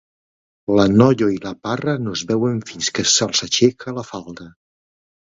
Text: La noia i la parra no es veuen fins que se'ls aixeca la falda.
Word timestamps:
La 0.77 0.85
noia 0.93 1.25
i 1.33 1.35
la 1.43 1.51
parra 1.67 1.93
no 2.05 2.13
es 2.19 2.23
veuen 2.31 2.57
fins 2.69 2.89
que 2.99 3.05
se'ls 3.11 3.43
aixeca 3.49 3.93
la 3.99 4.05
falda. 4.09 4.49